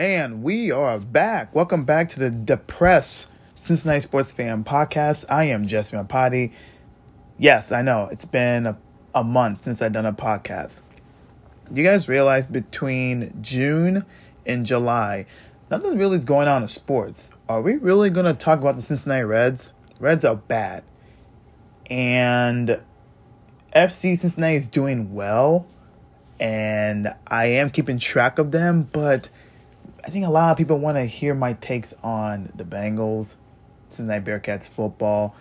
[0.00, 1.54] And we are back.
[1.54, 5.26] Welcome back to the Depressed Cincinnati Sports Fan Podcast.
[5.28, 6.52] I am Jesse Mapati.
[7.36, 8.78] Yes, I know it's been a,
[9.14, 10.80] a month since I've done a podcast.
[11.70, 14.06] You guys realize between June
[14.46, 15.26] and July,
[15.70, 17.28] nothing really is going on in sports.
[17.46, 19.68] Are we really going to talk about the Cincinnati Reds?
[19.98, 20.82] Reds are bad.
[21.90, 22.80] And
[23.76, 25.66] FC Cincinnati is doing well.
[26.38, 29.28] And I am keeping track of them, but
[30.04, 33.36] I think a lot of people want to hear my takes on the Bengals,
[33.88, 35.34] Cincinnati Bearcats football,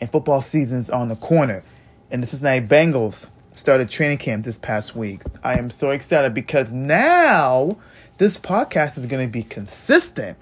[0.00, 1.62] and football season's on the corner.
[2.10, 5.22] And the Cincinnati Bengals started training camp this past week.
[5.42, 7.76] I am so excited because now
[8.18, 10.38] this podcast is going to be consistent.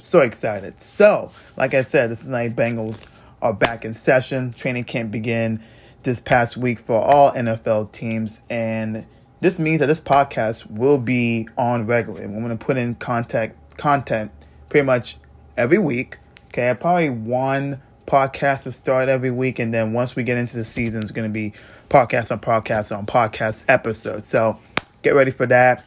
[0.00, 0.80] So excited.
[0.80, 3.06] So, like I said, the Cincinnati Bengals
[3.42, 4.52] are back in session.
[4.52, 5.62] Training camp began
[6.04, 8.40] this past week for all NFL teams.
[8.48, 9.06] And
[9.40, 12.24] this means that this podcast will be on regularly.
[12.24, 14.32] I'm going to put in content, content
[14.68, 15.16] pretty much
[15.56, 16.18] every week.
[16.48, 20.64] Okay, probably one podcast to start every week, and then once we get into the
[20.64, 21.52] season, it's going to be
[21.90, 24.26] podcast on podcast on podcast episodes.
[24.26, 24.58] So
[25.02, 25.84] get ready for that.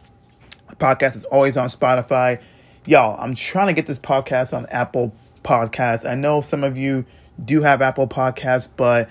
[0.77, 2.39] Podcast is always on Spotify.
[2.85, 6.09] Y'all, I'm trying to get this podcast on Apple Podcasts.
[6.09, 7.05] I know some of you
[7.43, 9.09] do have Apple Podcasts, but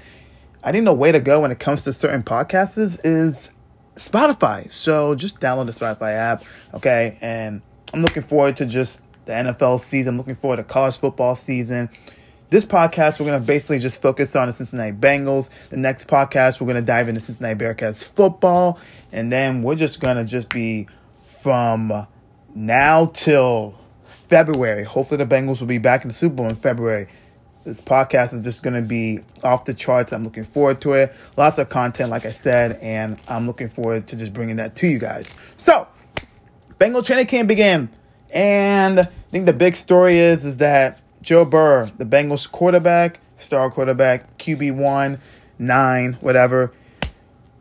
[0.63, 3.51] I think the way to go when it comes to certain podcasts is
[4.01, 4.71] Spotify.
[4.73, 7.19] So just download the Spotify app, okay?
[7.21, 7.63] And
[7.93, 10.15] I'm looking forward to just the NFL season.
[10.15, 11.91] I'm looking forward to college football season.
[12.51, 15.49] This podcast, we're going to basically just focus on the Cincinnati Bengals.
[15.69, 18.81] The next podcast, we're going to dive into Cincinnati Bearcats football.
[19.13, 20.89] And then we're just going to just be
[21.43, 22.07] from
[22.55, 24.83] now till February.
[24.83, 27.07] Hopefully, the Bengals will be back in the Super Bowl in February.
[27.65, 30.13] This podcast is just going to be off the charts.
[30.13, 31.15] I'm looking forward to it.
[31.37, 34.89] Lots of content, like I said, and I'm looking forward to just bringing that to
[34.89, 35.35] you guys.
[35.59, 35.87] So,
[36.79, 37.91] Bengal training camp began,
[38.31, 43.71] and I think the big story is is that Joe Burrow, the Bengals quarterback, star
[43.71, 45.21] quarterback, QB one,
[45.59, 46.73] nine, whatever,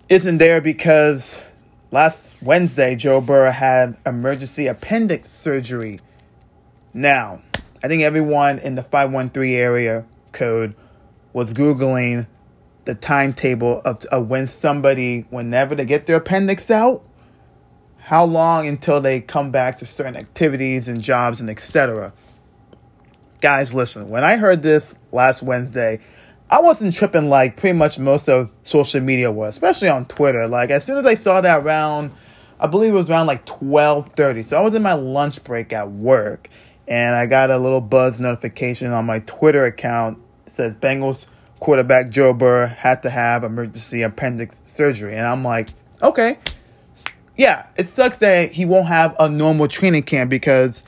[0.07, 1.37] isn't there because
[1.91, 5.99] last Wednesday Joe Burrow had emergency appendix surgery.
[6.93, 7.41] Now,
[7.81, 10.75] I think everyone in the 513 area code
[11.31, 12.27] was Googling
[12.83, 17.05] the timetable of, of when somebody, whenever they get their appendix out,
[17.97, 22.11] how long until they come back to certain activities and jobs and etc.
[23.39, 25.99] Guys, listen, when I heard this last Wednesday,
[26.49, 30.47] I wasn't tripping like pretty much most of social media was, especially on Twitter.
[30.47, 32.11] Like as soon as I saw that around,
[32.59, 34.43] I believe it was around like 12:30.
[34.43, 36.49] So I was in my lunch break at work
[36.89, 40.17] and I got a little buzz notification on my Twitter account.
[40.47, 41.27] It says Bengals
[41.59, 45.15] quarterback Joe Burrow had to have emergency appendix surgery.
[45.15, 45.69] And I'm like,
[46.01, 46.39] okay.
[47.37, 50.81] Yeah, it sucks that he won't have a normal training camp because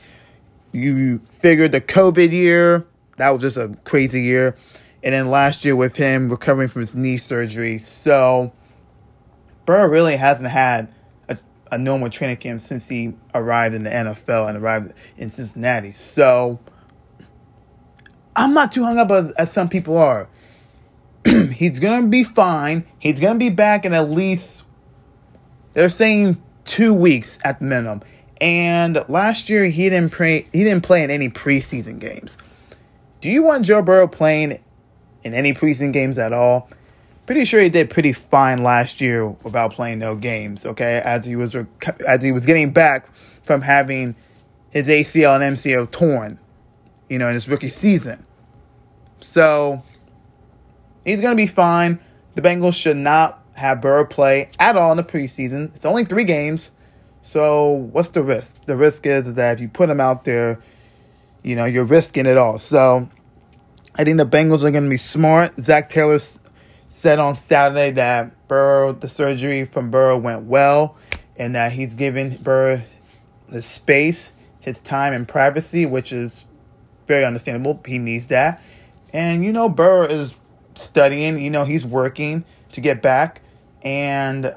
[0.72, 2.84] you figured the COVID year,
[3.16, 4.56] that was just a crazy year.
[5.04, 7.78] And then last year with him recovering from his knee surgery.
[7.78, 8.52] So
[9.66, 10.92] Burrow really hasn't had
[11.72, 15.90] a normal training camp since he arrived in the NFL and arrived in Cincinnati.
[15.90, 16.60] So
[18.36, 20.28] I'm not too hung up as, as some people are.
[21.24, 22.84] He's gonna be fine.
[22.98, 24.62] He's gonna be back in at least
[25.72, 28.02] they're saying two weeks at the minimum.
[28.40, 32.36] And last year he didn't play he didn't play in any preseason games.
[33.22, 34.62] Do you want Joe Burrow playing
[35.24, 36.68] in any preseason games at all?
[37.26, 40.66] Pretty sure he did pretty fine last year without playing no games.
[40.66, 41.56] Okay, as he was
[42.06, 43.08] as he was getting back
[43.42, 44.16] from having
[44.70, 46.38] his ACL and MCL torn,
[47.08, 48.26] you know, in his rookie season.
[49.20, 49.82] So
[51.04, 52.00] he's gonna be fine.
[52.34, 55.74] The Bengals should not have Burrow play at all in the preseason.
[55.74, 56.70] It's only three games.
[57.22, 58.64] So what's the risk?
[58.66, 60.58] The risk is that if you put him out there,
[61.42, 62.58] you know, you're risking it all.
[62.58, 63.08] So
[63.94, 65.58] I think the Bengals are going to be smart.
[65.60, 66.40] Zac Taylor's
[66.92, 70.96] said on Saturday that Burrow, the surgery from Burrow went well,
[71.36, 72.82] and that he's given Burrow
[73.48, 76.44] the space, his time, and privacy, which is
[77.06, 77.80] very understandable.
[77.86, 78.62] He needs that.
[79.12, 80.34] And you know, Burrow is
[80.74, 83.40] studying, you know, he's working to get back.
[83.80, 84.54] And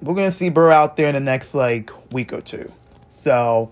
[0.00, 2.72] we're going to see Burrow out there in the next like week or two.
[3.10, 3.70] So,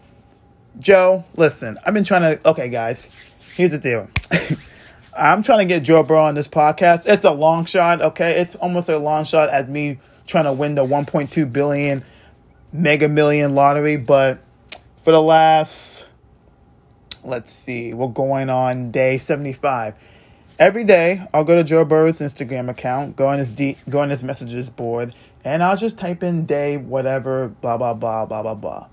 [0.78, 2.48] Joe, listen, I've been trying to.
[2.50, 3.04] Okay, guys,
[3.56, 4.08] here's the deal.
[5.20, 7.02] I'm trying to get Joe Burrow on this podcast.
[7.06, 8.40] It's a long shot, okay?
[8.40, 12.02] It's almost a long shot at me trying to win the 1.2 billion
[12.72, 14.38] mega million lottery, but
[15.02, 16.06] for the last
[17.22, 19.94] let's see, we're going on day 75.
[20.58, 24.10] Every day, I'll go to Joe Burrow's Instagram account, go on his de- go on
[24.10, 25.14] his messages board,
[25.44, 28.86] and I'll just type in day whatever, blah blah blah blah blah blah.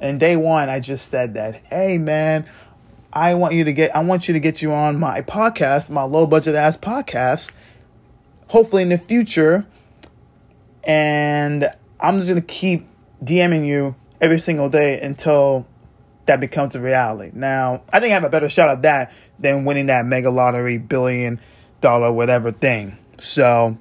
[0.00, 2.46] And day one, I just said that, hey man,
[3.14, 6.02] I want you to get I want you to get you on my podcast, my
[6.02, 7.52] low budget ass podcast,
[8.48, 9.64] hopefully in the future.
[10.82, 12.88] And I'm just gonna keep
[13.22, 15.64] DMing you every single day until
[16.26, 17.30] that becomes a reality.
[17.34, 20.78] Now, I think I have a better shot at that than winning that mega lottery
[20.78, 21.40] billion
[21.80, 22.98] dollar whatever thing.
[23.18, 23.76] So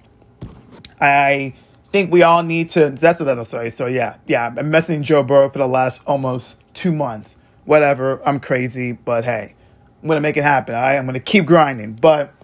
[1.02, 1.56] I
[1.92, 2.92] think we all need to.
[2.92, 3.72] That's another story.
[3.72, 4.46] So yeah, yeah.
[4.46, 7.36] I'm messaging Joe Burrow for the last almost two months.
[7.66, 8.22] Whatever.
[8.28, 9.56] I'm crazy, but hey,
[10.02, 10.76] I'm gonna make it happen.
[10.76, 10.98] All right?
[10.98, 11.94] I'm gonna keep grinding.
[11.94, 12.34] But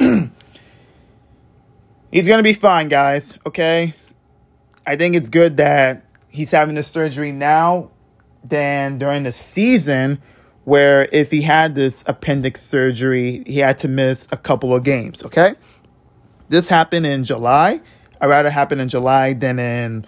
[2.12, 3.38] he's gonna be fine, guys.
[3.45, 3.95] Okay.
[4.86, 7.92] I think it's good that he's having the surgery now
[8.44, 10.21] than during the season
[10.63, 15.24] where if he had this appendix surgery, he had to miss a couple of games,
[15.24, 15.56] okay?
[16.50, 17.81] This happened in July.
[18.22, 20.06] I'd rather happen in July than in,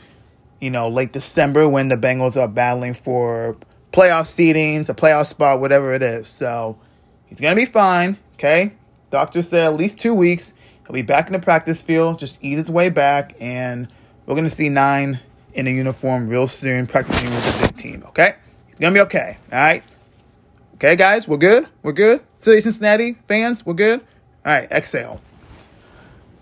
[0.59, 3.57] you know, late December when the Bengals are battling for
[3.91, 6.27] playoff seedings, a playoff spot, whatever it is.
[6.27, 6.77] So
[7.25, 8.73] he's going to be fine, okay?
[9.09, 10.53] Doctor said at least two weeks.
[10.85, 13.87] He'll be back in the practice field, just ease his way back, and
[14.25, 15.19] we're going to see nine
[15.53, 18.03] in a uniform real soon, practicing with the big team.
[18.07, 18.35] Okay,
[18.69, 19.37] it's gonna be okay.
[19.51, 19.83] All right.
[20.75, 21.67] Okay, guys, we're good.
[21.83, 22.21] We're good.
[22.37, 23.99] City Cincinnati fans, we're good.
[24.45, 25.21] All right, exhale.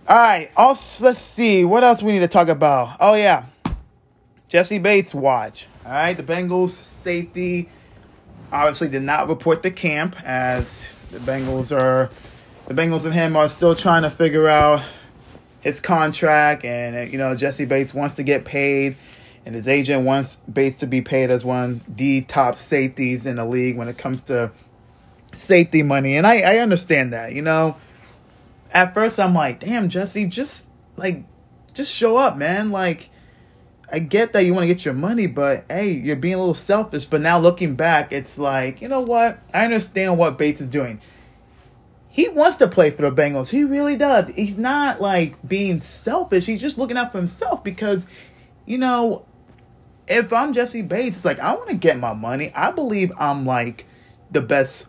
[0.08, 0.50] All right.
[0.56, 2.98] Also, let's see what else we need to talk about.
[3.00, 3.46] Oh yeah,
[4.48, 5.68] Jessie Bates watch.
[5.90, 7.68] All right, the Bengals safety
[8.52, 12.12] obviously did not report the camp as the Bengals are
[12.68, 14.84] the Bengals and him are still trying to figure out
[15.62, 18.98] his contract, and you know Jessie Bates wants to get paid,
[19.48, 23.38] and his agent wants Bates to be paid as one of the top safeties in
[23.38, 24.52] the league when it comes to
[25.34, 27.34] safety money, and I I understand that.
[27.34, 27.78] You know,
[28.72, 30.66] at first I'm like, damn Jessie, just
[30.98, 31.24] like
[31.74, 32.70] just show up, man.
[32.70, 33.10] Like
[33.92, 36.54] I get that you want to get your money, but hey, you're being a little
[36.54, 37.06] selfish.
[37.06, 39.40] But now looking back, it's like, you know what?
[39.54, 41.02] I understand what Bates is doing
[42.20, 43.50] he wants to play for the Bengals.
[43.50, 44.28] He really does.
[44.30, 46.48] He's not like being selfish.
[46.48, 48.06] He's just looking out for himself because,
[48.66, 49.26] you know,
[50.08, 52.52] if I'm Jessie Bates, it's like I want to get my money.
[52.56, 53.86] I believe I'm like
[54.32, 54.88] the best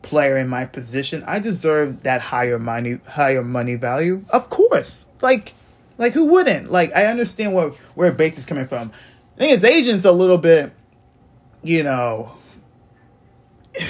[0.00, 1.22] player in my position.
[1.24, 4.24] I deserve that higher money higher money value.
[4.30, 5.06] Of course.
[5.20, 5.52] Like
[5.98, 6.70] like who wouldn't?
[6.70, 8.92] Like I understand where where Bates is coming from.
[9.36, 10.72] I think his agent's a little bit,
[11.62, 12.32] you know,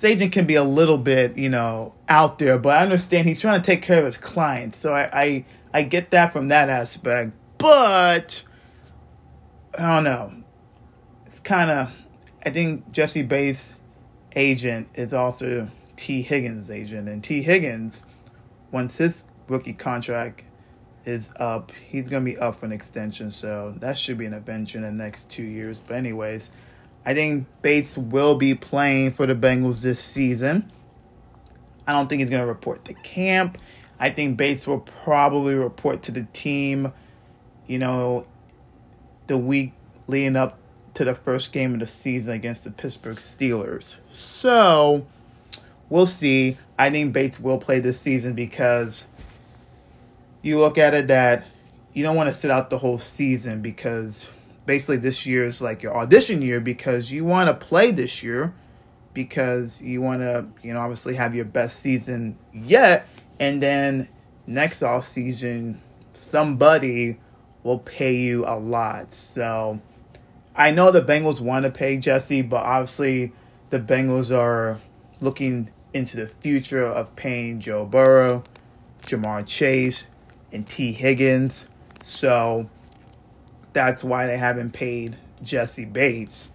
[0.00, 3.60] his can be a little bit, you know, out there, but I understand he's trying
[3.60, 4.78] to take care of his clients.
[4.78, 5.44] So I, I,
[5.74, 7.32] I get that from that aspect.
[7.58, 8.42] But
[9.76, 10.32] I don't know.
[11.26, 11.92] It's kind of,
[12.44, 13.72] I think Jessie Bates'
[14.34, 17.08] agent is also Tee Higgins' agent.
[17.08, 18.02] And Tee Higgins,
[18.70, 20.44] once his rookie contract
[21.08, 23.30] is up, he's going to be up for an extension.
[23.30, 25.80] So that should be an adventure in the next two years.
[25.80, 26.50] But, anyways,
[27.06, 30.70] I think Bates will be playing for the Bengals this season.
[31.86, 33.58] I don't think he's going to report to camp.
[33.98, 36.92] I think Bates will probably report to the team,
[37.66, 38.26] you know,
[39.26, 39.72] the week
[40.06, 40.58] leading up
[40.94, 43.96] to the first game of the season against the Pittsburgh Steelers.
[44.10, 45.06] So,
[45.88, 46.58] we'll see.
[46.78, 49.06] I think Bates will play this season because
[50.42, 51.46] you look at it that
[51.92, 54.26] you don't want to sit out the whole season because
[54.66, 58.54] basically this year is like your audition year because you want to play this year
[59.14, 63.08] because you want to, you know, obviously have your best season yet.
[63.40, 64.08] And then
[64.46, 65.80] next off season,
[66.12, 67.18] somebody
[67.62, 69.12] will pay you a lot.
[69.12, 69.80] So
[70.54, 73.32] I know the Bengals want to pay Jessie, but obviously
[73.70, 74.78] the Bengals are
[75.20, 78.44] looking into the future of paying Joe Burrow,
[79.02, 80.04] Ja'Marr Chase,
[80.52, 81.66] and Tee Higgins.
[82.02, 82.68] So
[83.72, 86.48] that's why they haven't paid Jessie Bates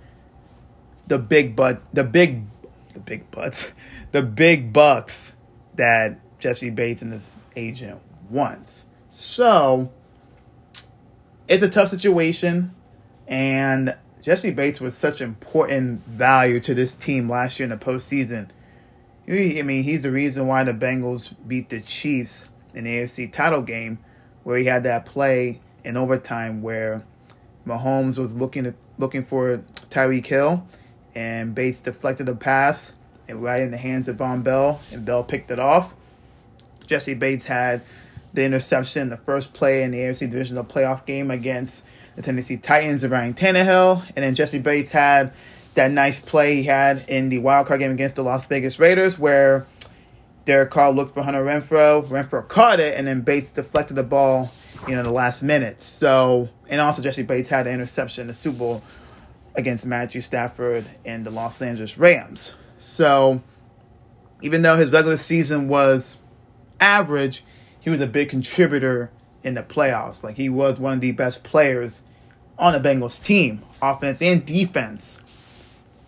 [1.08, 2.46] the big butts, the big,
[2.94, 3.68] the big butts,
[4.12, 5.34] the big bucks
[5.76, 8.86] that Jessie Bates and his agent wants.
[9.12, 9.92] So
[11.48, 12.74] it's a tough situation,
[13.28, 18.50] and Jessie Bates was such important value to this team last year in the postseason.
[19.28, 23.62] I mean, he's the reason why the Bengals beat the Chiefs in the AFC title
[23.62, 24.00] game,
[24.44, 27.03] where he had that play in overtime where
[27.65, 30.65] Mahomes was looking at, looking for Tyreek Hill,
[31.15, 32.92] and Bates deflected the pass
[33.27, 35.94] and right in the hands of Vonn Bell, and Bell picked it off.
[36.86, 37.82] Jessie Bates had
[38.34, 41.84] the interception, the first play in the AFC Divisional Playoff game against
[42.15, 45.34] the Tennessee Titans of Ryan Tannehill, and then Jessie Bates had
[45.75, 49.18] that nice play he had in the wild card game against the Las Vegas Raiders,
[49.18, 49.65] where
[50.46, 52.06] Derek Carr looked for Hunter Renfrow.
[52.08, 54.52] Renfrow caught it, and then Bates deflected the ball
[54.88, 55.82] you know, the last minute.
[55.82, 58.84] So, and also Jessie Bates had an interception in the Super Bowl
[59.56, 62.54] against Matthew Stafford and the Los Angeles Rams.
[62.78, 63.42] So,
[64.42, 66.18] even though his regular season was
[66.80, 67.44] average,
[67.80, 69.12] he was a big contributor
[69.44, 70.24] in the playoffs.
[70.24, 72.02] Like, he was one of the best players
[72.58, 75.20] on the Bengals team, offense and defense,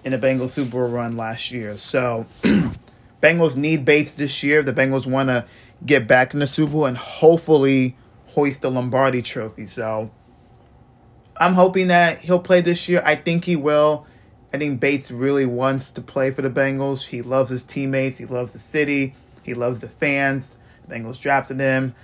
[0.04, 1.78] in the Bengals Super Bowl run last year.
[1.78, 2.26] So,
[3.26, 4.62] Bengals need Bates this year.
[4.62, 5.46] The Bengals want to
[5.84, 9.66] get back in the Super Bowl and hopefully hoist the Lombardi trophy.
[9.66, 10.12] So,
[11.38, 13.02] I'm hoping that he'll play this year.
[13.04, 14.06] I think he will.
[14.54, 17.08] I think Bates really wants to play for the Bengals.
[17.08, 18.18] He loves his teammates.
[18.18, 19.16] He loves the city.
[19.42, 20.56] He loves the fans.
[20.88, 21.96] The Bengals drafted him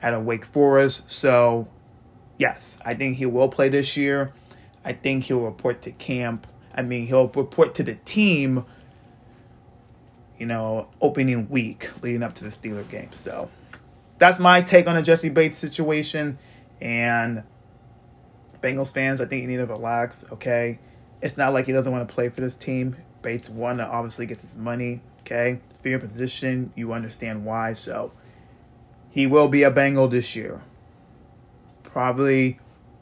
[0.00, 1.02] at a Wake Forest.
[1.10, 1.68] So,
[2.38, 4.32] yes, I think he will play this year.
[4.82, 6.46] I think he'll report to camp.
[6.74, 8.64] I mean, he'll report to the team,
[10.40, 13.12] you know, opening week leading up to the Steeler game.
[13.12, 13.48] So,
[14.18, 16.38] that's my take on the Jessie Bates situation.
[16.80, 17.42] And
[18.62, 20.78] Bengals fans, I think you need to relax, okay?
[21.22, 22.96] It's not like he doesn't want to play for this team.
[23.22, 25.60] Bates won to obviously gets his money, okay?
[25.82, 27.72] For your position, you understand why.
[27.72, 28.12] So
[29.10, 30.62] he will be a Bengal this year.
[31.82, 32.58] Probably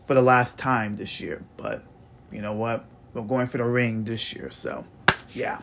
[0.07, 1.45] for the last time this year.
[1.57, 1.85] But
[2.33, 2.85] you know what?
[3.13, 4.51] We're going for the ring this year.
[4.51, 4.85] So
[5.35, 5.61] yeah.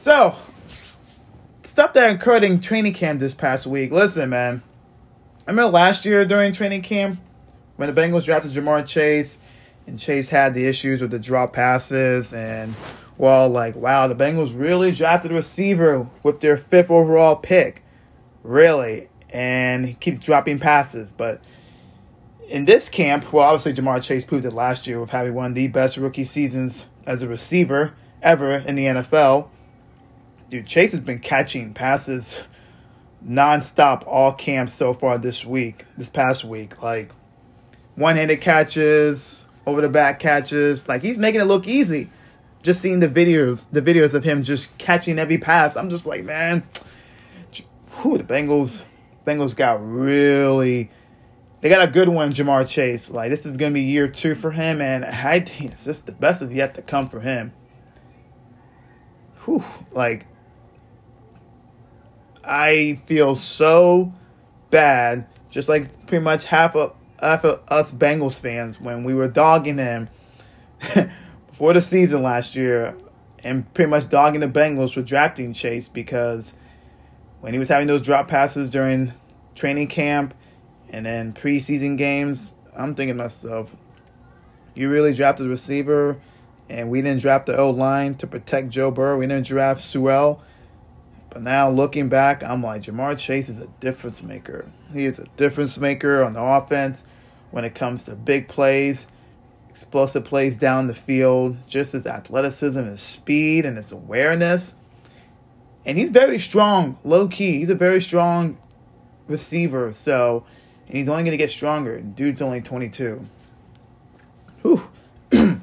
[0.00, 0.34] So
[1.62, 3.92] stuff that occurred in training camp this past week.
[3.92, 4.62] Listen, man.
[5.46, 7.20] I remember last year during training camp,
[7.76, 9.36] when the Bengals drafted Ja'Marr Chase,
[9.86, 12.74] and Chase had the issues with the drop passes, and
[13.18, 17.82] well, like, wow, the Bengals really drafted a receiver with their fifth overall pick.
[18.42, 19.10] Really.
[19.28, 21.12] And he keeps dropping passes.
[21.12, 21.42] But
[22.48, 25.54] in this camp, well, obviously Ja'Marr Chase proved it last year with having one of
[25.54, 27.92] the best rookie seasons as a receiver
[28.22, 29.50] ever in the NFL.
[30.50, 32.38] Dude, Chase has been catching passes
[33.26, 36.82] nonstop all camps so far this week, this past week.
[36.82, 37.12] Like,
[37.94, 40.88] one-handed catches, over the back catches.
[40.88, 42.10] Like he's making it look easy.
[42.62, 46.24] Just seeing the videos, the videos of him just catching every pass, I'm just like,
[46.24, 46.62] man,
[48.02, 48.82] whew, the Bengals,
[49.26, 50.90] Bengals got really,
[51.62, 53.10] they got a good one, Ja'Marr Chase.
[53.10, 56.12] Like this is gonna be year two for him, and I think it's just the
[56.12, 57.52] best is yet to come for him.
[59.46, 60.26] Whew, like
[62.44, 64.12] I feel so
[64.70, 69.76] bad, just like pretty much half of for us Bengals fans when we were dogging
[69.76, 70.08] them
[71.50, 72.96] before the season last year
[73.44, 76.54] and pretty much dogging the Bengals for drafting Chase because
[77.40, 79.12] when he was having those drop passes during
[79.54, 80.34] training camp
[80.88, 83.74] and then preseason games, I'm thinking to myself,
[84.74, 86.20] you really drafted a receiver
[86.68, 89.18] and we didn't draft the O line to protect Joe Burrow.
[89.18, 90.42] We didn't draft Sewell.
[91.30, 94.70] But now looking back, I'm like, Ja'Marr Chase is a difference maker.
[94.92, 97.04] He is a difference maker on the offense
[97.52, 99.06] when it comes to big plays,
[99.68, 104.74] explosive plays down the field, just his athleticism, his speed, and his awareness.
[105.84, 107.60] And he's very strong, low key.
[107.60, 108.58] He's a very strong
[109.28, 109.92] receiver.
[109.92, 110.44] So,
[110.88, 112.00] and he's only going to get stronger.
[112.00, 113.22] Dude's only 22.
[114.62, 114.88] Whew.
[115.32, 115.62] and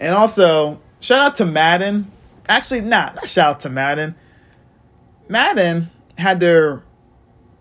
[0.00, 2.10] also, shout out to Madden.
[2.48, 4.16] Actually, not, not shout out to Madden.
[5.32, 6.84] Madden had their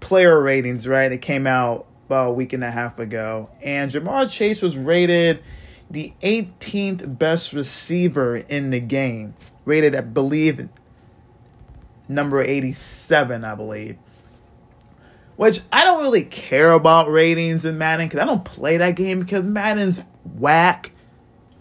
[0.01, 1.11] player ratings, right?
[1.11, 3.49] It came out about a week and a half ago.
[3.63, 5.41] And Ja'Marr Chase was rated
[5.89, 9.33] the 18th best receiver in the game.
[9.65, 10.67] Rated, I believe,
[12.07, 13.97] number 87, I believe.
[15.37, 19.21] Which I don't really care about ratings in Madden because I don't play that game
[19.21, 20.03] because Madden's
[20.37, 20.91] whack.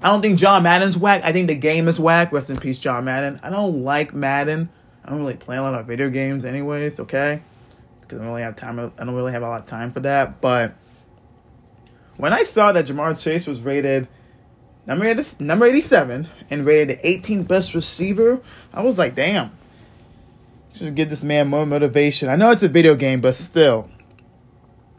[0.03, 1.23] I don't think John Madden's whack.
[1.25, 2.33] I think the game is whack.
[2.33, 3.39] Rest in peace, John Madden.
[3.43, 4.71] I don't like Madden.
[5.05, 7.01] I don't really play a lot of video games, anyways.
[7.01, 7.43] Okay,
[8.01, 8.79] because I don't really have time.
[8.79, 10.41] I don't really have a lot of time for that.
[10.41, 10.75] But
[12.17, 14.09] when I saw that Ja'Marr Chase was rated
[14.87, 18.41] number number 87 and rated the 18th best receiver,
[18.73, 19.57] I was like, damn.
[20.73, 22.29] Should give this man more motivation.
[22.29, 23.89] I know it's a video game, but still.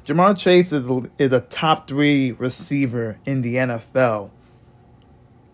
[0.05, 4.31] Ja'Marr Chase is, is a top three receiver in the NFL.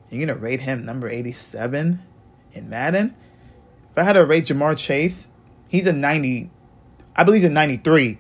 [0.09, 2.01] You're to rate him number 87
[2.53, 3.15] in Madden?
[3.97, 5.27] If I had to rate Ja'Marr Chase,
[5.69, 6.51] he's a 90,
[7.15, 8.19] I believe he's a 93.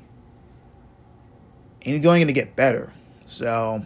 [1.83, 2.91] And he's only going to get better.
[3.27, 3.85] So,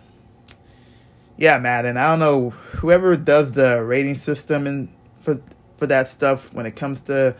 [1.35, 1.97] yeah, Madden.
[1.97, 4.87] I don't know whoever does the rating system and
[5.19, 5.41] for
[5.79, 7.35] for that stuff when it comes to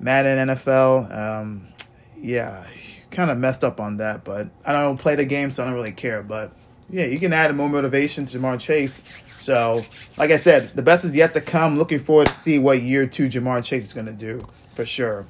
[0.00, 1.14] Madden NFL.
[1.14, 1.68] Um,
[2.16, 2.66] yeah,
[3.10, 5.74] kind of messed up on that, but I don't play the game, so I don't
[5.74, 6.22] really care.
[6.22, 6.52] But
[6.88, 9.02] yeah, you can add more motivation to Ja'Marr Chase.
[9.42, 9.84] So,
[10.16, 11.76] like I said, the best is yet to come.
[11.76, 14.40] Looking forward to see what year two Ja'Marr Chase is going to do
[14.72, 15.26] for sure.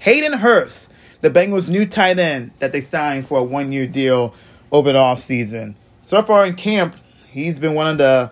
[0.00, 0.90] Hayden Hurst,
[1.22, 4.34] the Bengals' new tight end that they signed for a one year deal
[4.70, 5.76] over the offseason.
[6.02, 6.96] So far in camp,
[7.30, 8.30] he's been one of the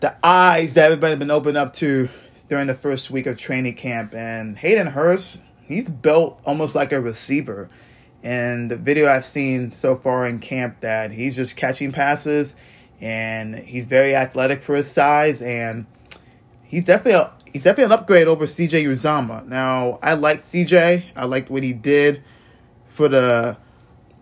[0.00, 2.08] the eyes that everybody's been opened up to
[2.48, 4.14] during the first week of training camp.
[4.14, 5.36] And Hayden Hurst,
[5.66, 7.68] he's built almost like a receiver.
[8.22, 12.54] And the video I've seen so far in camp that he's just catching passes
[13.00, 15.86] and he's very athletic for his size and
[16.62, 19.46] he's definitely a, he's definitely an upgrade over CJ Uzomah.
[19.46, 21.04] Now, I like CJ.
[21.16, 22.22] I liked what he did
[22.86, 23.56] for the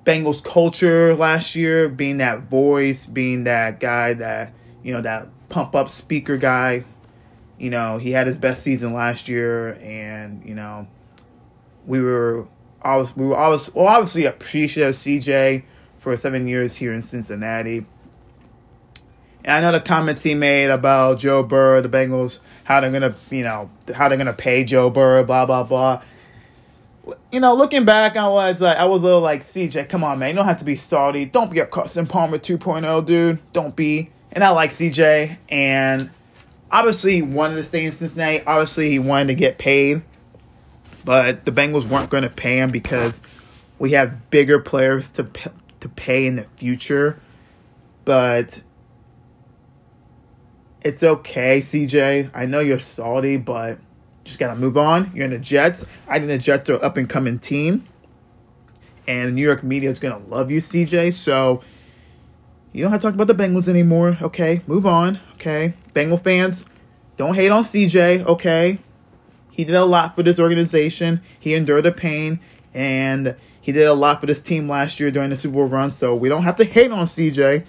[0.05, 5.75] Bengals culture last year, being that voice, being that guy that, you know, that pump
[5.75, 6.85] up speaker guy.
[7.59, 10.87] You know, he had his best season last year and, you know,
[11.87, 12.47] we were
[12.83, 15.65] always we were always well obviously appreciative of CJ
[15.97, 17.85] for seven years here in Cincinnati.
[19.49, 23.15] And I know the comments he made about Joe Burrow, the Bengals, how they're gonna,
[23.31, 26.03] you know, how they're gonna pay Joe Burrow, blah blah blah.
[27.33, 30.19] You know, looking back, I was like, I was a little like, CJ, come on,
[30.19, 31.25] man, you don't have to be salty.
[31.25, 33.39] Don't be a Carson Palmer 2.0, dude.
[33.55, 34.11] Don't be.
[34.31, 36.11] And I like CJ, and
[36.71, 38.45] obviously he wanted to stay in Cincinnati.
[38.45, 40.03] Obviously, he wanted to get paid
[41.09, 43.23] but the Bengals weren't going to pay him because
[43.79, 45.27] we have bigger players to
[45.81, 47.19] to pay in the future.
[48.05, 48.61] But
[50.89, 52.31] it's okay, CJ.
[52.33, 53.79] I know you're salty, but
[54.25, 55.13] just gotta move on.
[55.15, 55.85] You're in the Jets.
[56.09, 57.87] I think the Jets are an up and coming team,
[59.07, 61.13] and New York media is gonna love you, CJ.
[61.13, 61.63] So
[62.73, 64.17] you don't have to talk about the Bengals anymore.
[64.23, 65.21] Okay, move on.
[65.35, 66.65] Okay, Bengal fans,
[67.19, 68.25] don't hate on CJ.
[68.25, 68.79] Okay,
[69.51, 71.21] he did a lot for this organization.
[71.39, 72.41] He endured the pain,
[72.73, 75.93] and he did a lot for this team last year during the Super Bowl run.
[75.93, 77.67] So we don't have to hate on CJ.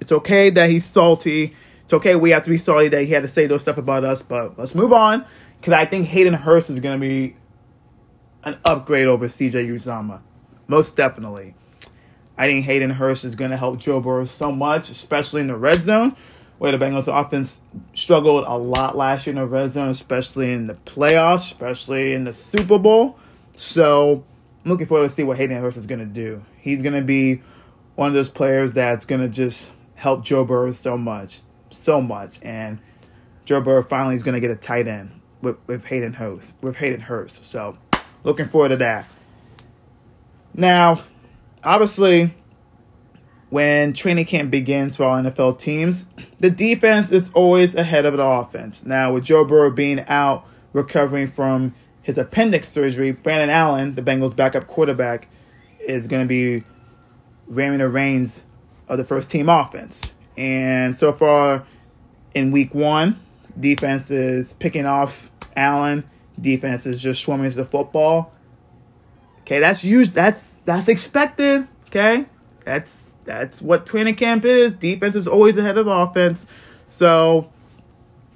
[0.00, 1.56] It's okay that he's salty.
[1.92, 4.02] It's okay we have to be sorry that he had to say those stuff about
[4.02, 4.22] us.
[4.22, 5.26] But let's move on
[5.60, 7.36] because I think Hayden Hurst is going to be
[8.44, 10.22] an upgrade over CJ Uzomah.
[10.68, 11.54] Most definitely.
[12.38, 15.56] I think Hayden Hurst is going to help Joe Burrow so much, especially in the
[15.56, 16.16] red zone
[16.56, 17.60] where the Bengals offense
[17.92, 22.24] struggled a lot last year in the red zone, especially in the playoffs, especially in
[22.24, 23.18] the Super Bowl.
[23.54, 24.24] So
[24.64, 26.42] I'm looking forward to see what Hayden Hurst is going to do.
[26.58, 27.42] He's going to be
[27.96, 31.42] one of those players that's going to just help Joe Burrow so much,
[31.82, 32.38] so much.
[32.42, 32.78] And
[33.44, 36.76] Joe Burrow finally is going to get a tight end with, with Hayden Hurst, with
[36.76, 37.44] Hayden Hurst.
[37.44, 37.76] So
[38.24, 39.06] looking forward to that.
[40.54, 41.02] Now,
[41.64, 42.34] obviously,
[43.50, 46.06] when training camp begins for all NFL teams,
[46.38, 48.84] the defense is always ahead of the offense.
[48.84, 54.34] Now, with Joe Burrow being out recovering from his appendix surgery, Brandon Allen, the Bengals'
[54.34, 55.28] backup quarterback,
[55.80, 56.64] is going to be
[57.46, 58.42] ramming the reins
[58.88, 60.00] of the first team offense.
[60.36, 61.66] And so far
[62.34, 63.20] in week one,
[63.58, 66.04] defense is picking off Allen.
[66.40, 68.32] Defense is just swimming to the football.
[69.40, 70.14] Okay, that's used.
[70.14, 71.68] That's that's expected.
[71.88, 72.26] Okay,
[72.64, 74.72] that's that's what training camp is.
[74.74, 76.46] Defense is always ahead of the offense.
[76.86, 77.50] So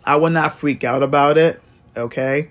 [0.05, 1.61] I would not freak out about it.
[1.97, 2.51] Okay.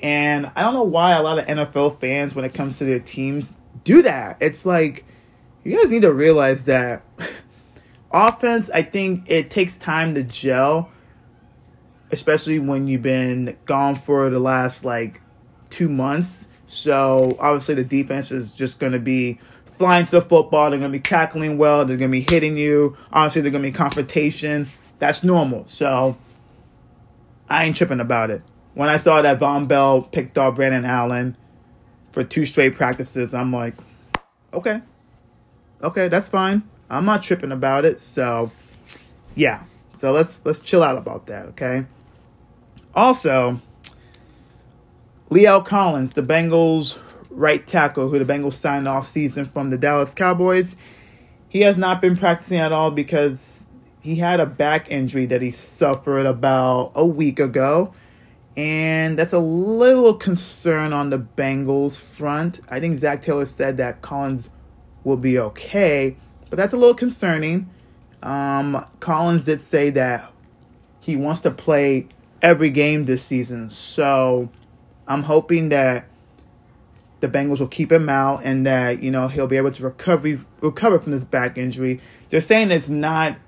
[0.00, 2.98] And I don't know why a lot of NFL fans, when it comes to their
[2.98, 4.36] teams, do that.
[4.40, 5.04] It's like,
[5.64, 7.02] you guys need to realize that
[8.12, 10.90] offense, I think it takes time to gel,
[12.10, 15.20] especially when you've been gone for the last like
[15.70, 16.46] two months.
[16.66, 19.38] So obviously, the defense is just going to be
[19.78, 20.70] flying to the football.
[20.70, 21.84] They're going to be tackling well.
[21.84, 22.96] They're going to be hitting you.
[23.12, 24.68] Obviously, they're going to be confrontation.
[24.98, 25.66] That's normal.
[25.66, 26.16] So
[27.48, 28.42] I ain't tripping about it.
[28.74, 31.36] When I saw that Vonn Bell picked off Brandon Allen
[32.12, 33.74] for two straight practices, I'm like,
[34.54, 34.80] okay,
[35.82, 36.62] okay, that's fine.
[36.92, 38.00] I'm not tripping about it.
[38.00, 38.52] So
[39.34, 39.64] yeah,
[39.98, 41.46] so let's let's chill out about that.
[41.46, 41.86] Okay.
[42.94, 43.60] Also,
[45.30, 46.98] La'el Collins, the Bengals
[47.30, 50.76] right tackle who the Bengals signed off season from the Dallas Cowboys.
[51.48, 53.64] He has not been practicing at all because
[54.00, 57.92] he had a back injury that he suffered about a week ago.
[58.54, 62.60] And that's a little concern on the Bengals front.
[62.68, 64.50] I think Zac Taylor said that Collins
[65.04, 66.16] will be okay,
[66.52, 67.70] but that's a little concerning.
[68.22, 70.30] Um, Collins did say that
[71.00, 72.08] he wants to play
[72.42, 73.70] every game this season.
[73.70, 74.50] So
[75.08, 76.04] I'm hoping that
[77.20, 80.44] the Bengals will keep him out and that you know he'll be able to recover
[80.60, 82.02] recover from this back injury.
[82.28, 83.38] They're saying it's not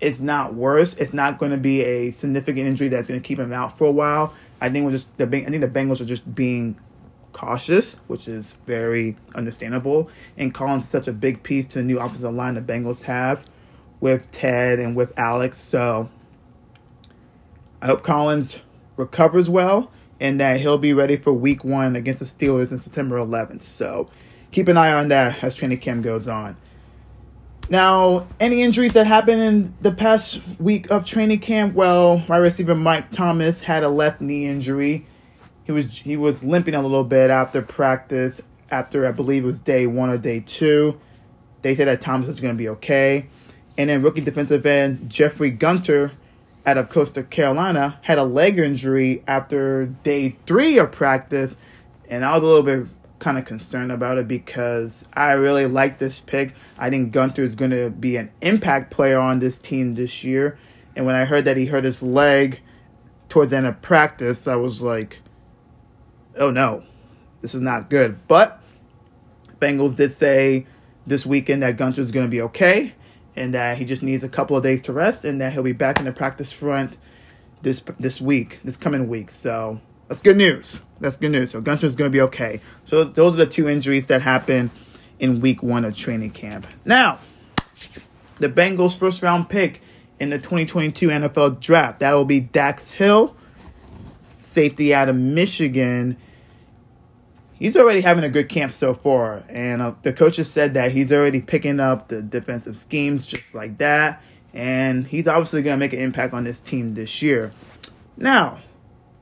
[0.00, 0.94] it's not worse.
[0.94, 3.84] It's not going to be a significant injury that's going to keep him out for
[3.84, 4.32] a while.
[4.62, 6.78] I think we're just the I think the Bengals are just being
[7.34, 10.08] cautious, which is very understandable.
[10.38, 13.44] And Collins such a big piece to the new offensive line the Bengals have
[14.00, 15.58] with Ted and with Alex.
[15.58, 16.08] So
[17.82, 18.58] I hope Collins
[18.96, 23.16] recovers well and that he'll be ready for week one against the Steelers on September
[23.16, 23.62] 11th.
[23.62, 24.08] So
[24.52, 26.56] keep an eye on that as training camp goes on.
[27.70, 31.74] Now, any injuries that happened in the past week of training camp?
[31.74, 35.06] Well, my receiver Mike Thomas had a left knee injury.
[35.64, 38.40] He was he was limping a little bit after practice.
[38.70, 41.00] After I believe it was day one or day two,
[41.62, 43.26] they said that Thomas was going to be okay.
[43.76, 46.12] And then rookie defensive end Jeffrey Gunter
[46.66, 51.56] out of Coastal Carolina had a leg injury after day three of practice,
[52.08, 55.98] and I was a little bit kind of concerned about it because I really like
[55.98, 56.54] this pick.
[56.78, 60.58] I think Gunter is going to be an impact player on this team this year.
[60.94, 62.60] And when I heard that he hurt his leg
[63.28, 65.20] towards the end of practice, I was like,
[66.36, 66.82] oh no,
[67.40, 68.26] this is not good.
[68.28, 68.60] But
[69.60, 70.66] Bengals did say
[71.06, 72.94] this weekend that Gunter is going to be okay
[73.36, 75.72] and that he just needs a couple of days to rest and that he'll be
[75.72, 76.96] back in the practice front
[77.62, 79.30] this this week, this coming week.
[79.30, 80.78] So that's good news.
[81.00, 81.50] That's good news.
[81.50, 82.60] So Gunter's going to be okay.
[82.84, 84.70] So those are the two injuries that happened
[85.18, 86.66] in week one of training camp.
[86.84, 87.18] Now,
[88.38, 89.80] the Bengals' first round pick
[90.20, 93.34] in the 2022 NFL draft that will be Dax Hill,
[94.54, 96.16] safety out of Michigan
[97.54, 99.42] he's already having a good camp so far.
[99.48, 103.78] And uh, the coaches said that he's already picking up the defensive schemes just like
[103.78, 104.22] that.
[104.52, 107.50] And he's obviously going to make an impact on this team this year.
[108.16, 108.58] Now,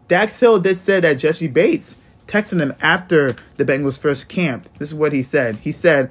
[0.08, 4.68] Dax Hill did say that Jessie Bates texted him after the Bengals' first camp.
[4.78, 5.56] This is what he said.
[5.56, 6.10] He said,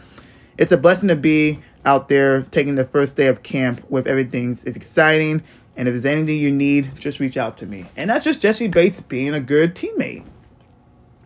[0.57, 4.51] It's a blessing to be out there taking the first day of camp with everything.
[4.51, 5.43] It's exciting.
[5.81, 7.87] And if there's anything you need, just reach out to me.
[7.97, 10.23] And that's just Jessie Bates being a good teammate.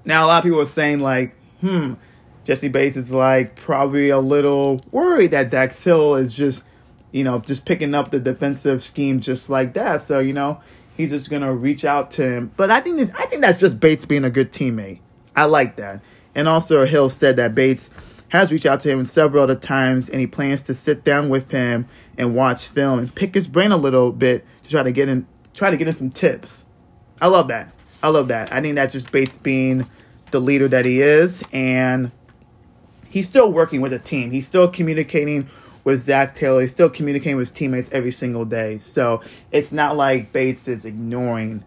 [0.05, 1.95] Now, a lot of people are saying, like, hmm,
[2.45, 6.63] Jessie Bates is like probably a little worried that Dax Hill is just,
[7.11, 10.03] you know, just picking up the defensive scheme just like that.
[10.03, 10.61] So, you know,
[10.95, 12.51] he's just gonna reach out to him.
[12.55, 14.99] But I think that, I think that's just Bates being a good teammate.
[15.35, 16.01] I like that.
[16.33, 17.89] And also Hill said that Bates
[18.35, 21.51] has reached out to him several other times and he plans to sit down with
[21.51, 25.09] him and watch film and pick his brain a little bit to try to get
[25.09, 26.63] in try to get in some tips.
[27.21, 27.71] I love that.
[28.03, 28.51] I love that.
[28.51, 29.87] I think that's just Bates being
[30.31, 32.11] the leader that he is, and
[33.09, 34.31] he's still working with a team.
[34.31, 35.47] He's still communicating
[35.83, 36.61] with Zac Taylor.
[36.61, 38.79] He's still communicating with his teammates every single day.
[38.79, 39.21] So
[39.51, 41.63] it's not like Bates is ignoring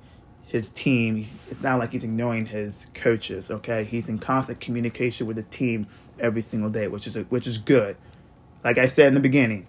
[0.47, 1.25] his team.
[1.51, 3.51] It's not like he's ignoring his coaches.
[3.51, 5.87] Okay, he's in constant communication with the team
[6.21, 7.97] every single day, which is a, which is good.
[8.65, 9.67] Like I said in the beginning,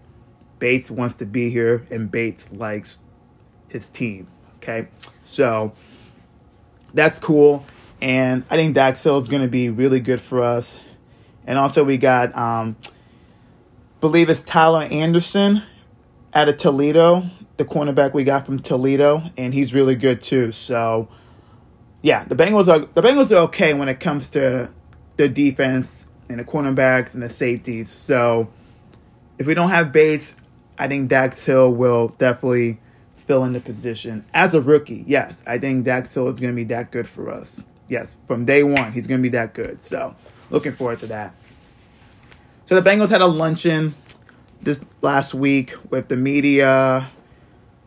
[0.59, 2.97] Bates wants to be here, and Bates likes
[3.67, 4.27] his team.
[4.57, 4.89] Okay,
[5.23, 5.71] so
[6.93, 7.65] that's cool.
[8.01, 10.77] And I think Dax Hill is going to be really good for us.
[11.45, 12.77] And also we got, um,
[13.99, 15.63] believe it's Tyler Anderson
[16.33, 20.51] out of Toledo, the cornerback we got from Toledo, and he's really good too.
[20.51, 21.09] So,
[22.01, 24.69] yeah, the Bengals are the Bengals are okay when it comes to
[25.17, 27.89] the defense and the cornerbacks and the safeties.
[27.89, 28.49] So,
[29.37, 30.33] if we don't have Bates,
[30.77, 32.79] I think Dax Hill will definitely
[33.25, 35.03] fill in the position as a rookie.
[35.07, 37.63] Yes, I think Dax Hill is going to be that good for us.
[37.87, 39.81] Yes, from day one, he's going to be that good.
[39.81, 40.15] So,
[40.49, 41.33] looking forward to that.
[42.67, 43.95] So, the Bengals had a luncheon
[44.61, 47.09] this last week with the media.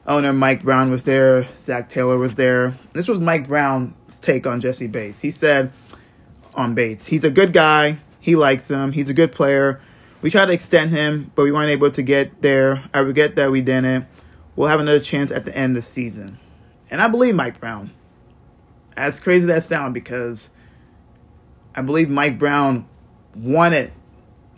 [0.06, 1.46] Owner Mike Brown was there.
[1.60, 2.76] Zac Taylor was there.
[2.92, 5.20] This was Mike Brown's take on Jessie Bates.
[5.20, 5.72] He said
[6.54, 7.98] on Bates, he's a good guy.
[8.22, 8.92] He likes him.
[8.92, 9.82] He's a good player.
[10.22, 12.84] We tried to extend him, but we weren't able to get there.
[12.94, 14.06] I regret that we didn't
[14.56, 16.38] we'll have another chance at the end of the season.
[16.90, 17.90] And I believe Mike Brown.
[18.96, 20.50] As crazy that sounds, because
[21.74, 22.86] I believe Mike Brown
[23.34, 23.92] wanted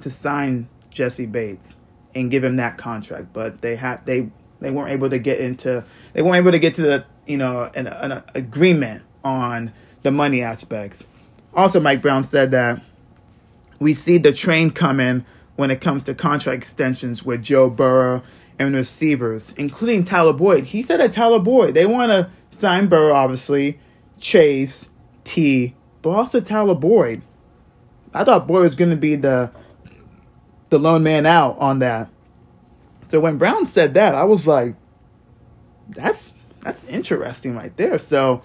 [0.00, 1.74] to sign Jessie Bates
[2.14, 4.28] and give him that contract, but they had they
[4.60, 7.70] they weren't able to get into they weren't able to get to the you know
[7.74, 9.72] an, an agreement on
[10.02, 11.04] the money aspects.
[11.54, 12.82] Also, Mike Brown said that
[13.84, 18.22] we see the train coming when it comes to contract extensions with Joe Burrow
[18.58, 20.64] and receivers, including Tyler Boyd.
[20.64, 23.78] He said that Tyler Boyd, they want to sign Burrow, obviously,
[24.18, 24.88] Chase,
[25.22, 27.20] T, but also Tyler Boyd.
[28.14, 29.50] I thought Boyd was going to be the
[30.70, 32.08] the lone man out on that.
[33.08, 34.76] So when Brown said that, I was like,
[35.90, 37.98] that's that's interesting right there.
[37.98, 38.42] So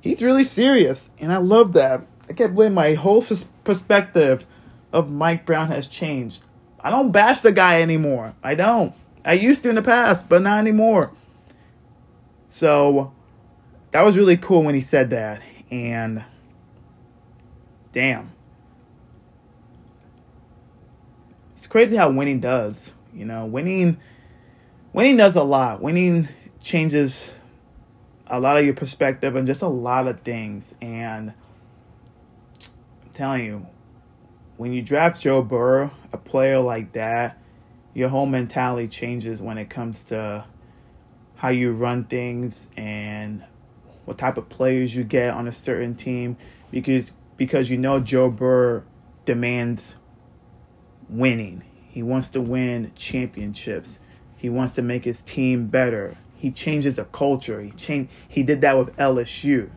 [0.00, 2.06] he's really serious, and I love that.
[2.30, 3.22] I can't my whole
[3.64, 4.46] perspective
[4.94, 6.44] of Mike Brown has changed.
[6.80, 8.34] I don't bash the guy anymore.
[8.42, 8.94] I don't.
[9.24, 11.12] I used to in the past, but not anymore.
[12.46, 13.12] So
[13.90, 15.42] that was really cool when he said that.
[15.70, 16.24] And
[17.90, 18.30] damn.
[21.56, 22.92] It's crazy how winning does.
[23.12, 23.96] You know, winning
[24.92, 25.82] winning does a lot.
[25.82, 26.28] Winning
[26.62, 27.32] changes
[28.28, 30.74] a lot of your perspective and just a lot of things.
[30.80, 31.32] And
[33.02, 33.66] I'm telling you,
[34.56, 37.38] when you draft Joe Burrow, a player like that,
[37.92, 40.44] your whole mentality changes when it comes to
[41.36, 43.44] how you run things and
[44.04, 46.36] what type of players you get on a certain team
[46.70, 48.84] because because you know Joe Burr
[49.24, 49.96] demands
[51.08, 51.62] winning.
[51.88, 53.98] He wants to win championships.
[54.36, 56.16] He wants to make his team better.
[56.36, 57.60] He changes the culture.
[57.60, 59.70] He changed he did that with LSU.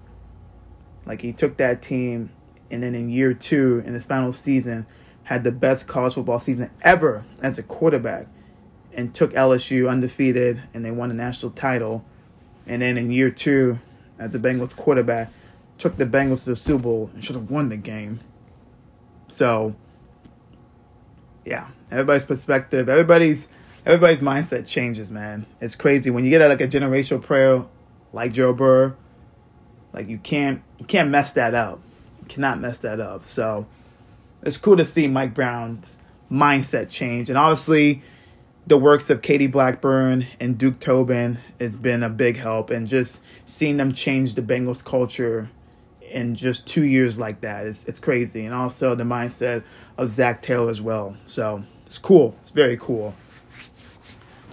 [1.06, 2.32] Like he took that team
[2.70, 4.86] and then in year 2 in his final season
[5.24, 8.28] had the best college football season ever as a quarterback
[8.94, 12.06] and took LSU undefeated and they won a national title.
[12.66, 13.80] And then in year 2
[14.20, 15.32] as a Bengals quarterback
[15.78, 18.20] took the Bengals to the Super Bowl and should have won the game.
[19.28, 19.76] So,
[21.46, 23.48] yeah, everybody's perspective, everybody's
[23.86, 25.46] everybody's mindset changes, man.
[25.62, 27.66] It's crazy when you get a, like a generational player
[28.14, 28.96] like Joe Burr.
[29.94, 31.80] Like you can't you can't mess that up.
[32.28, 33.24] Cannot mess that up.
[33.24, 33.66] So
[34.44, 35.96] it's cool to see Mike Brown's
[36.32, 38.02] mindset change, and obviously
[38.66, 43.22] the works of Katie Blackburn and Duke Tobin has been a big help, and just
[43.46, 45.50] seeing them change the Bengals culture
[46.02, 49.64] in just two years like that, it's, it's crazy, and also the mindset
[49.98, 51.16] of Zac Taylor as well.
[51.26, 52.36] So it's cool.
[52.42, 53.16] It's very cool.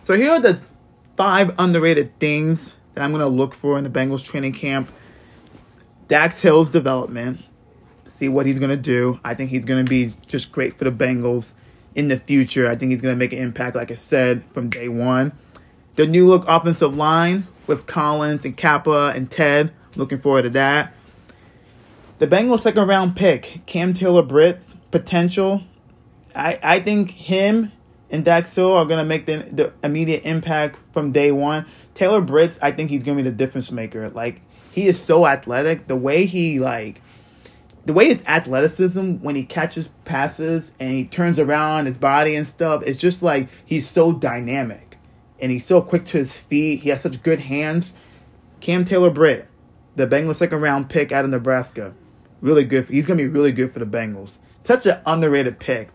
[0.03, 0.61] So here are the
[1.17, 4.93] five underrated things that I'm gonna look for in the Bengals training camp.
[6.09, 7.41] Dax Hill's development.
[8.15, 9.19] See what he's gonna do.
[9.25, 11.53] I think he's gonna be just great for the Bengals
[11.95, 12.69] in the future.
[12.69, 15.33] I think he's going to make an impact, like I said, from day one.
[15.97, 19.73] The new look offensive line with Collins and Cappa and Ted.
[19.97, 20.93] Looking forward to that.
[22.19, 25.63] The Bengals second round pick, Cam Taylor Britt's potential.
[26.35, 27.71] I, I think him
[28.11, 31.67] and Dax Hill are going to make the, the immediate impact from day one.
[31.95, 34.09] Taylor Britts, I think he's going to be the difference maker.
[34.11, 34.41] Like,
[34.73, 35.87] he is so athletic.
[35.87, 37.01] The way he, like,
[37.87, 42.49] the way his athleticism when he catches passes and he turns around his body and
[42.49, 44.97] stuff, it's just like he's so dynamic
[45.39, 46.81] and he's so quick to his feet.
[46.81, 47.93] He has such good hands.
[48.61, 49.47] Cam Taylor Britt,
[49.97, 51.95] the Bengals second round pick out of Nebraska,
[52.41, 52.87] really good.
[52.87, 54.39] For, he's gonna be really good for the Bengals.
[54.63, 55.91] Such an underrated pick,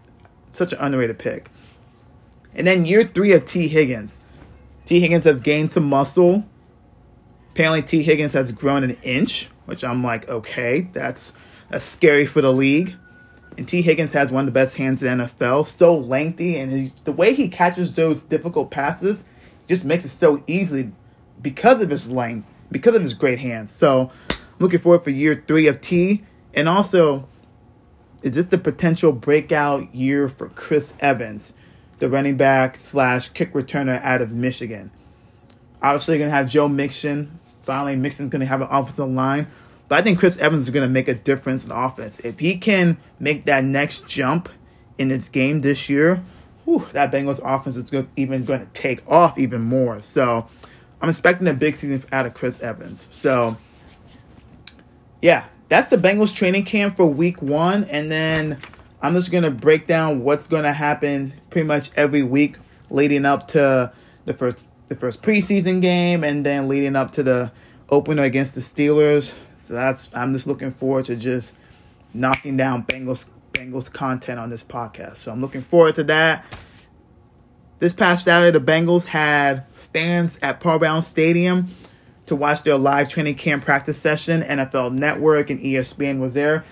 [0.53, 1.49] such an underrated pick.
[2.53, 4.17] And then year three of Tee Higgins.
[4.85, 6.45] Tee Higgins has gained some muscle.
[7.51, 11.33] Apparently, Tee Higgins has grown an inch, which I'm like, okay, that's
[11.69, 12.95] that's scary for the league.
[13.57, 15.65] And Tee Higgins has one of the best hands in the NFL.
[15.65, 19.23] So lengthy, and he, the way he catches those difficult passes
[19.67, 20.91] just makes it so easy
[21.41, 23.71] because of his length, because of his great hands.
[23.71, 24.11] So
[24.59, 26.23] looking forward for year three of T.
[26.53, 27.27] And also,
[28.23, 31.53] is this the potential breakout year for Chris Evans,
[31.99, 34.91] the running back slash kick returner out of Michigan?
[35.81, 37.39] Obviously, you're going to have Joe Mixon.
[37.63, 39.47] Finally, Mixon's going to have an offensive line.
[39.89, 42.19] But I think Chris Evans is going to make a difference in offense.
[42.19, 44.47] If he can make that next jump
[44.97, 46.23] in his game this year,
[46.63, 49.99] whew, that Bengals offense is even going to take off even more.
[49.99, 50.47] So
[51.01, 53.07] I'm expecting a big season out of Chris Evans.
[53.11, 53.57] So
[55.23, 57.85] yeah, that's the Bengals training camp for week one.
[57.85, 58.59] And then
[59.01, 62.57] I'm just going to break down what's going to happen pretty much every week
[62.91, 63.91] leading up to
[64.25, 67.51] the first the first preseason game and then leading up to the
[67.89, 69.33] opener against the Steelers.
[69.69, 71.53] So that's I'm just looking forward to just
[72.11, 75.17] knocking down Bengals Bengals content on this podcast.
[75.17, 76.43] So I'm looking forward to that.
[77.77, 81.67] This past Saturday, the Bengals had fans at Paul Brown Stadium
[82.25, 84.41] to watch their live training camp practice session.
[84.41, 86.65] NFL Network and ESPN was there.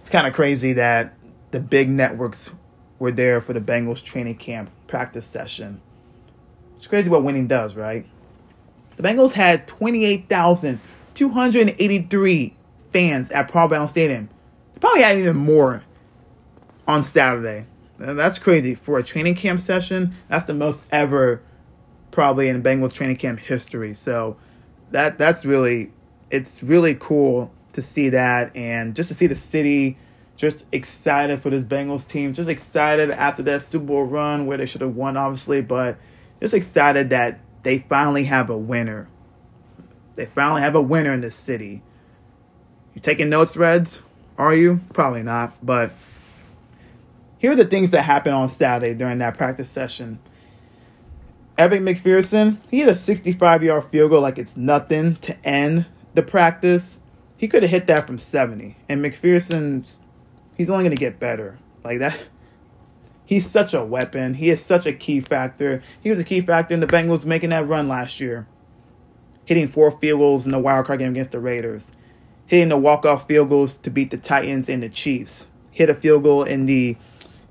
[0.00, 1.12] It's kind of crazy that
[1.50, 2.50] the big networks
[2.98, 5.82] were there for the Bengals training camp practice session.
[6.74, 8.06] It's crazy what winning does, right?
[8.96, 10.80] The Bengals had 28,000
[11.14, 12.56] 283
[12.92, 14.28] fans at Paul Brown Stadium.
[14.80, 15.82] Probably had even more
[16.86, 17.66] on Saturday.
[17.98, 20.14] That's crazy for a training camp session.
[20.28, 21.42] That's the most ever
[22.10, 23.94] probably in Bengals training camp history.
[23.94, 24.36] So
[24.90, 25.92] that that's really
[26.30, 29.98] it's really cool to see that and just to see the city
[30.36, 32.34] just excited for this Bengals team.
[32.34, 35.98] Just excited after that Super Bowl run where they should have won obviously, but
[36.40, 39.08] just excited that they finally have a winner.
[40.14, 41.82] They finally have a winner in this city.
[42.94, 44.00] You taking notes, Reds?
[44.38, 44.80] Are you?
[44.92, 45.54] Probably not.
[45.64, 45.92] But
[47.38, 50.20] here are the things that happened on Saturday during that practice session.
[51.58, 56.22] Evan McPherson, he hit a 65 yard field goal like it's nothing to end the
[56.22, 56.98] practice.
[57.36, 58.76] He could have hit that from 70.
[58.88, 59.84] And McPherson,
[60.56, 61.58] he's only going to get better.
[61.84, 62.18] Like that.
[63.26, 64.34] He's such a weapon.
[64.34, 65.82] He is such a key factor.
[66.02, 68.46] He was a key factor in the Bengals making that run last year
[69.44, 71.90] hitting four field goals in the wild card game against the Raiders,
[72.46, 75.94] hitting the walk off field goals to beat the Titans and the Chiefs, hit a
[75.94, 76.96] field goal in the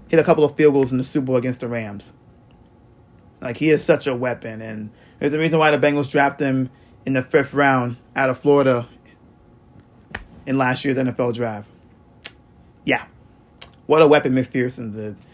[0.07, 2.13] hit a couple of field goals in the Super Bowl against the Rams.
[3.41, 6.69] Like he is such a weapon, and there's a reason why the Bengals drafted him
[7.05, 8.87] in the fifth round out of Florida
[10.45, 11.67] in last year's NFL draft.
[12.85, 13.05] Yeah,
[13.85, 15.27] what a weapon McPherson's is.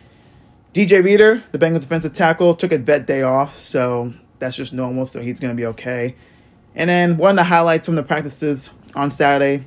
[0.74, 5.06] DJ Reader, the Bengals defensive tackle, took a vet day off, so that's just normal,
[5.06, 6.16] so he's going to be okay.
[6.76, 9.66] And then one of the highlights from the practices on Saturday,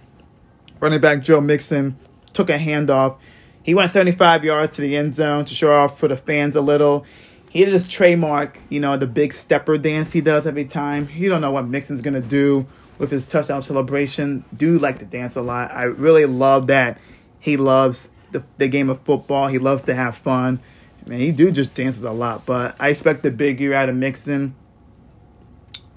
[0.80, 1.96] running back Joe Mixon
[2.32, 3.18] took a handoff.
[3.62, 6.60] He went 75 yards to the end zone to show off for the fans a
[6.60, 7.04] little.
[7.50, 11.08] He did his trademark, you know, the big stepper dance he does every time.
[11.14, 12.66] You don't know what Mixon's going to do
[12.98, 14.44] with his touchdown celebration.
[14.56, 15.70] Do like to dance a lot.
[15.72, 16.98] I really love that.
[17.38, 19.48] He loves the, the game of football.
[19.48, 20.60] He loves to have fun.
[21.04, 22.46] Man, he do just dances a lot.
[22.46, 24.54] But I expect the big year out of Mixon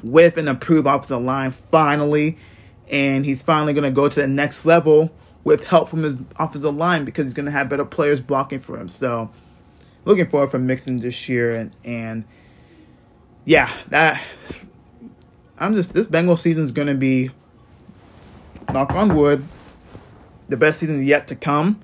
[0.04, 2.38] with an improved offensive line finally.
[2.90, 5.12] And he's finally going to go to the next level
[5.44, 8.80] with help from his offensive line because he's going to have better players blocking for
[8.80, 8.90] him.
[8.90, 9.32] So,
[10.06, 11.56] looking forward for Mixon this year.
[11.56, 12.26] And, and
[13.44, 14.22] yeah, that
[15.58, 17.32] I'm just this Bengal season is going to be
[18.74, 19.48] knock on wood,
[20.50, 21.80] the best season yet to come,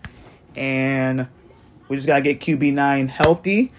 [0.57, 1.27] and
[1.87, 3.71] we just gotta get QB nine healthy,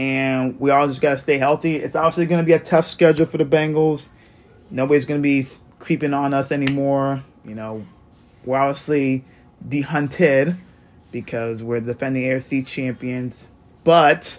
[0.00, 1.76] and we all just gotta stay healthy.
[1.76, 4.08] It's obviously going to be a tough schedule for the Bengals.
[4.70, 5.46] Nobody's going to be
[5.78, 7.22] creeping on us anymore.
[7.44, 7.86] You know,
[8.46, 9.26] we're obviously
[9.68, 10.56] de-hunted
[11.12, 13.46] because we're defending AFC champions,
[13.84, 14.38] but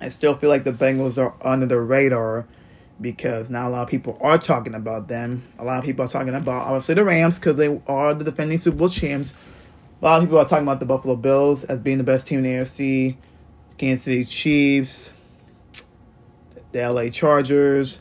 [0.00, 2.46] I still feel like the Bengals are under the radar
[3.02, 5.46] because now a lot of people are talking about them.
[5.58, 8.56] A lot of people are talking about obviously the Rams because they are the defending
[8.56, 9.34] Super Bowl champs.
[10.00, 12.38] A lot of people are talking about the Buffalo Bills as being the best team
[12.38, 13.16] in the AFC,
[13.82, 15.10] Kansas City Chiefs,
[16.70, 17.98] the LA Chargers,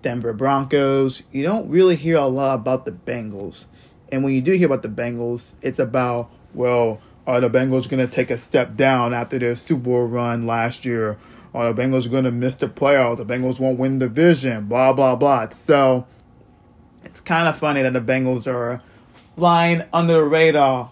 [0.00, 1.22] Denver Broncos.
[1.30, 3.66] You don't really hear a lot about the Bengals.
[4.10, 8.08] And when you do hear about the Bengals, it's about, well, are the Bengals going
[8.08, 11.18] to take a step down after their Super Bowl run last year?
[11.52, 13.18] Are the Bengals going to miss the playoffs?
[13.18, 15.50] The Bengals won't win the division, blah, blah, blah.
[15.50, 16.06] So
[17.04, 18.80] it's kind of funny that the Bengals are
[19.36, 20.90] flying under the radar,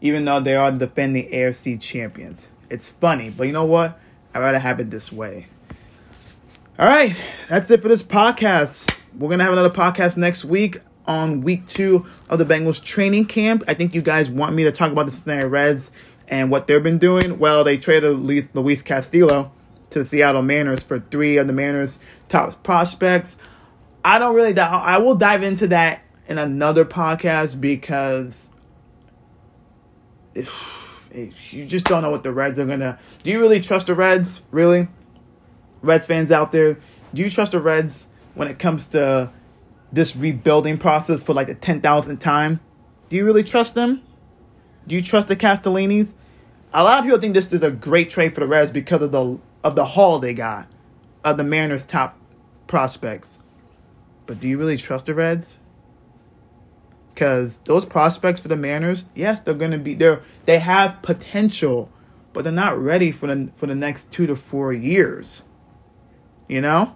[0.00, 2.48] even though they are defending AFC champions.
[2.70, 3.98] It's funny, but you know what?
[4.34, 5.46] I'd rather have it this way.
[6.78, 7.16] All right,
[7.48, 8.94] that's it for this podcast.
[9.18, 13.64] We're to have another podcast next week on week two of the Bengals training camp.
[13.66, 15.90] I think you guys want me to talk about the Cincinnati Reds
[16.28, 17.38] and what they've been doing.
[17.38, 18.20] Well, they traded
[18.54, 19.50] Luis Castillo
[19.90, 23.36] to the Seattle Mariners for three of the Mariners' top prospects.
[24.04, 24.52] I don't really.
[24.52, 24.84] doubt.
[24.84, 28.50] I will dive into that in another podcast because
[30.34, 32.98] if you just don't know what the Reds are gonna.
[33.22, 34.42] Do you really trust the Reds?
[34.50, 34.88] Really,
[35.82, 36.78] Reds fans out there,
[37.14, 39.30] do you trust the Reds when it comes to
[39.92, 42.60] this rebuilding process for like the ten thousandth time?
[43.08, 44.02] Do you really trust them?
[44.86, 46.14] Do you trust the Castellinis?
[46.72, 49.12] A lot of people think this is a great trade for the Reds because of
[49.12, 50.68] the of the haul they got
[51.24, 52.18] of the Mariners' top
[52.66, 53.38] prospects.
[54.26, 55.56] But do you really trust the Reds?
[57.18, 60.22] Because those prospects for the Mariners, yes, they're going to be there.
[60.44, 61.90] They have potential,
[62.32, 65.42] but they're not ready for the for the next two to four years.
[66.46, 66.94] You know.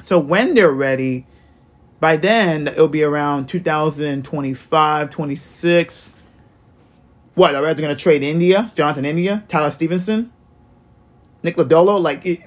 [0.00, 1.26] So when they're ready,
[1.98, 6.12] by then it'll be around 2025, 26.
[7.34, 10.32] What, are going to trade India, Jonathan India, Tyler Stephenson,
[11.42, 12.42] Nick Lodolo, like it,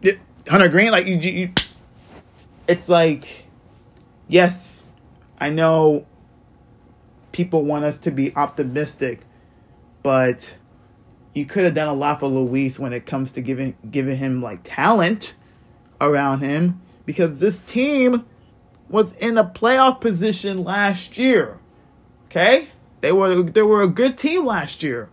[0.00, 0.90] it, Hunter Greene?
[0.90, 1.52] like you, you,
[2.66, 3.44] it's like,
[4.26, 4.77] yes,
[5.38, 6.06] I know
[7.32, 9.20] people want us to be optimistic,
[10.02, 10.54] but
[11.34, 14.42] you could have done a lot for Luis when it comes to giving giving him
[14.42, 15.34] like talent
[16.00, 18.24] around him because this team
[18.88, 21.58] was in a playoff position last year.
[22.26, 22.68] Okay?
[23.00, 25.08] They were they were a good team last year.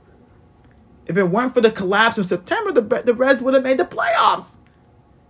[1.05, 3.85] If it weren't for the collapse in September, the, the Reds would have made the
[3.85, 4.57] playoffs.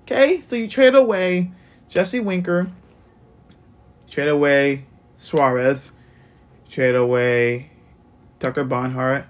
[0.03, 1.51] Okay, so you trade away
[1.89, 2.71] Jesse Winker,
[4.10, 5.91] trade away Suarez,
[6.70, 7.72] trade away
[8.40, 9.25] Tucker Barnhart,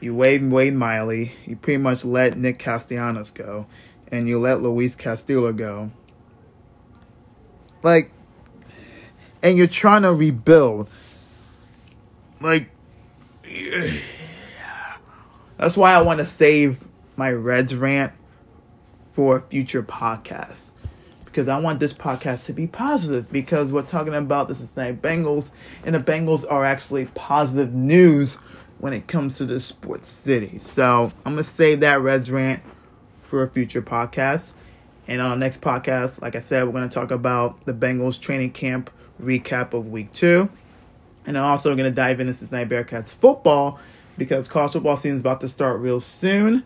[0.00, 3.66] you wade Wade Miley, you pretty much let Nick Castellanos go,
[4.08, 5.90] and you let Luis Castillo go.
[7.82, 8.10] Like,
[9.42, 10.88] and you're trying to rebuild.
[12.40, 12.70] Like,
[15.56, 16.78] that's why I want to save
[17.16, 18.12] my Reds rant
[19.12, 20.70] for a future podcast.
[21.34, 23.32] Because I want this podcast to be positive.
[23.32, 25.50] Because we're talking about the Cincinnati Bengals,
[25.84, 28.36] and the Bengals are actually positive news
[28.78, 30.58] when it comes to the sports city.
[30.58, 32.62] So I'm gonna save that Reds rant
[33.24, 34.52] for a future podcast.
[35.08, 38.52] And on our next podcast, like I said, we're gonna talk about the Bengals training
[38.52, 38.88] camp
[39.20, 40.48] recap of week two.
[41.26, 43.80] And I'm also gonna dive into Cincinnati Bearcats football
[44.16, 46.62] because college football season is about to start real soon.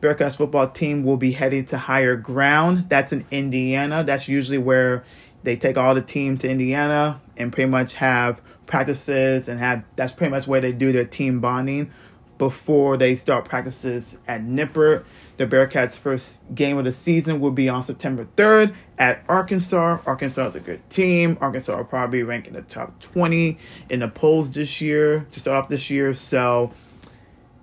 [0.00, 2.88] Bearcats football team will be heading to higher ground.
[2.88, 4.04] That's in Indiana.
[4.04, 5.04] That's usually where
[5.42, 10.12] they take all the team to Indiana and pretty much have practices and have that's
[10.12, 11.90] pretty much where they do their team bonding
[12.38, 15.04] before they start practices at Nippert.
[15.38, 19.98] The Bearcats' first game of the season will be on September 3rd at Arkansas.
[20.06, 21.38] Arkansas is a good team.
[21.40, 25.56] Arkansas will probably rank in the top 20 in the polls this year to start
[25.64, 26.14] off this year.
[26.14, 26.72] So,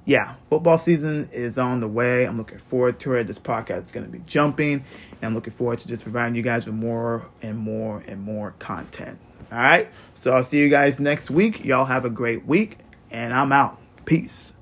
[0.06, 2.26] yeah, football season is on the way.
[2.26, 3.26] I'm looking forward to it.
[3.26, 6.44] This podcast is going to be jumping, and I'm looking forward to just providing you
[6.44, 9.20] guys with more and more and more content.
[9.52, 11.64] All right, so I'll see you guys next week.
[11.64, 12.80] Y'all have a great week,
[13.12, 13.80] and I'm out.
[14.06, 14.55] Peace.